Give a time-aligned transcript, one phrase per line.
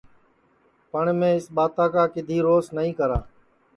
[0.91, 3.19] پٹؔ میں اِس ٻاتا کا کِدؔی روس نائی کرا